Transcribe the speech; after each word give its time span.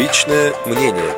Личное 0.00 0.54
мнение. 0.64 1.12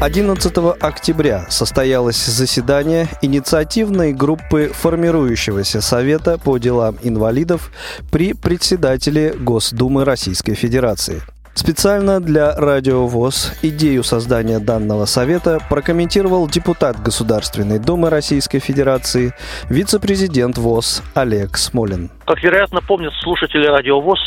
11 0.00 0.58
октября 0.80 1.46
состоялось 1.50 2.16
заседание 2.16 3.06
инициативной 3.22 4.12
группы 4.12 4.72
формирующегося 4.74 5.80
Совета 5.80 6.36
по 6.36 6.58
делам 6.58 6.96
инвалидов 7.04 7.70
при 8.10 8.32
председателе 8.32 9.34
Госдумы 9.34 10.04
Российской 10.04 10.54
Федерации. 10.54 11.22
Специально 11.54 12.20
для 12.20 12.56
Радио 12.56 13.06
ВОЗ 13.06 13.52
идею 13.62 14.02
создания 14.02 14.58
данного 14.58 15.04
совета 15.04 15.60
прокомментировал 15.70 16.48
депутат 16.48 17.00
Государственной 17.00 17.78
Думы 17.78 18.10
Российской 18.10 18.58
Федерации, 18.58 19.32
вице-президент 19.68 20.58
ВОЗ 20.58 21.04
Олег 21.14 21.56
Смолин. 21.56 22.10
Как 22.26 22.42
вероятно 22.42 22.80
помнят 22.80 23.12
слушатели 23.22 23.66
Радио 23.66 24.00
ВОЗ, 24.00 24.18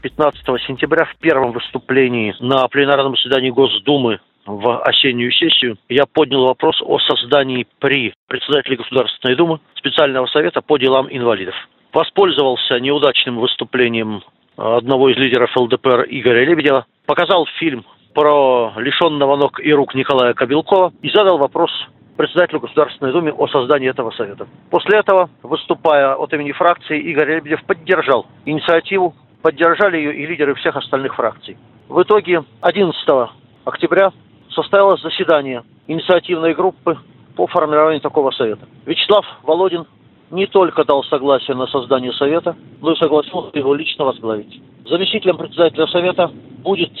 15 0.00 0.42
сентября 0.66 1.04
в 1.04 1.16
первом 1.16 1.52
выступлении 1.52 2.34
на 2.40 2.66
пленарном 2.68 3.16
заседании 3.16 3.50
Госдумы 3.50 4.20
в 4.46 4.82
осеннюю 4.82 5.30
сессию 5.32 5.76
я 5.88 6.06
поднял 6.06 6.46
вопрос 6.46 6.80
о 6.82 6.98
создании 7.00 7.66
при 7.78 8.14
председателе 8.26 8.76
Государственной 8.76 9.36
Думы 9.36 9.60
специального 9.74 10.26
совета 10.26 10.62
по 10.62 10.78
делам 10.78 11.08
инвалидов. 11.10 11.54
Воспользовался 11.92 12.80
неудачным 12.80 13.38
выступлением 13.38 14.22
одного 14.56 15.10
из 15.10 15.16
лидеров 15.16 15.54
ЛДПР 15.54 16.06
Игоря 16.08 16.44
Лебедева, 16.44 16.86
показал 17.06 17.46
фильм 17.58 17.84
про 18.14 18.72
лишенного 18.76 19.36
ног 19.36 19.60
и 19.60 19.72
рук 19.72 19.94
Николая 19.94 20.34
Кобелкова 20.34 20.92
и 21.02 21.10
задал 21.10 21.38
вопрос 21.38 21.70
председателю 22.16 22.60
Государственной 22.60 23.12
Думы 23.12 23.32
о 23.32 23.46
создании 23.48 23.88
этого 23.88 24.10
совета. 24.10 24.46
После 24.70 24.98
этого, 24.98 25.30
выступая 25.42 26.14
от 26.14 26.32
имени 26.32 26.52
фракции, 26.52 27.00
Игорь 27.00 27.36
Лебедев 27.36 27.64
поддержал 27.64 28.26
инициативу, 28.44 29.14
поддержали 29.42 29.96
ее 29.96 30.14
и 30.14 30.26
лидеры 30.26 30.54
всех 30.54 30.76
остальных 30.76 31.14
фракций. 31.14 31.56
В 31.88 32.02
итоге 32.02 32.44
11 32.60 33.30
октября 33.64 34.12
состоялось 34.50 35.00
заседание 35.02 35.62
инициативной 35.86 36.54
группы 36.54 36.98
по 37.36 37.46
формированию 37.46 38.00
такого 38.00 38.30
совета. 38.30 38.66
Вячеслав 38.86 39.24
Володин 39.42 39.86
не 40.30 40.46
только 40.46 40.84
дал 40.84 41.02
согласие 41.04 41.56
на 41.56 41.66
создание 41.66 42.12
совета, 42.12 42.56
но 42.80 42.92
и 42.92 42.96
согласился 42.96 43.58
его 43.58 43.74
лично 43.74 44.04
возглавить. 44.04 44.62
Заместителем 44.86 45.38
председателя 45.38 45.86
совета 45.88 46.30
будет 46.58 46.92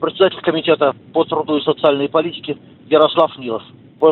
председатель 0.00 0.40
комитета 0.40 0.94
по 1.12 1.24
труду 1.24 1.56
и 1.56 1.62
социальной 1.62 2.08
политике 2.08 2.58
Ярослав 2.86 3.36
Нилов. 3.38 3.62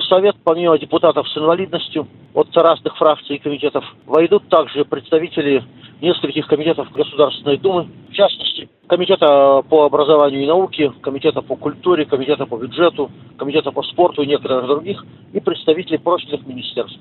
Совет, 0.08 0.36
помимо 0.42 0.78
депутатов 0.78 1.28
с 1.28 1.36
инвалидностью 1.36 2.08
от 2.34 2.56
разных 2.56 2.96
фракций 2.96 3.36
и 3.36 3.38
комитетов, 3.38 3.84
войдут 4.06 4.48
также 4.48 4.84
представители 4.84 5.62
нескольких 6.00 6.46
комитетов 6.46 6.90
Государственной 6.92 7.58
Думы, 7.58 7.88
в 8.10 8.12
частности, 8.12 8.68
Комитета 8.88 9.62
по 9.68 9.84
образованию 9.84 10.42
и 10.42 10.46
науке, 10.46 10.92
Комитета 11.00 11.40
по 11.42 11.56
культуре, 11.56 12.04
Комитета 12.04 12.46
по 12.46 12.56
бюджету, 12.56 13.10
Комитета 13.38 13.70
по 13.70 13.82
спорту 13.82 14.22
и 14.22 14.26
некоторых 14.26 14.66
других, 14.66 15.04
и 15.32 15.40
представители 15.40 15.96
профильных 15.96 16.46
министерств. 16.46 17.00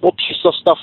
Общий 0.00 0.34
состав 0.42 0.78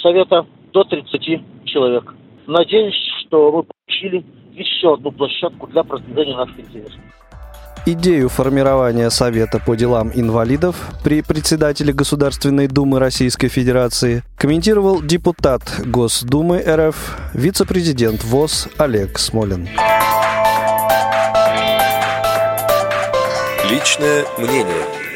Совета 0.00 0.46
до 0.72 0.84
30 0.84 1.42
человек. 1.64 2.14
Надеюсь, 2.46 2.94
что 3.20 3.50
вы 3.50 3.64
получили 3.64 4.24
еще 4.52 4.94
одну 4.94 5.12
площадку 5.12 5.66
для 5.66 5.82
продвижения 5.82 6.36
наших 6.36 6.60
интересов. 6.60 7.00
Идею 7.84 8.28
формирования 8.28 9.10
Совета 9.10 9.58
по 9.58 9.74
делам 9.74 10.12
инвалидов 10.14 10.76
при 11.02 11.20
председателе 11.20 11.92
Государственной 11.92 12.68
Думы 12.68 13.00
Российской 13.00 13.48
Федерации 13.48 14.22
комментировал 14.36 15.02
депутат 15.02 15.62
Госдумы 15.84 16.62
РФ, 16.64 16.94
вице-президент 17.34 18.22
ВОЗ 18.22 18.68
Олег 18.78 19.18
Смолин. 19.18 19.68
Личное 23.68 24.26
мнение. 24.38 25.11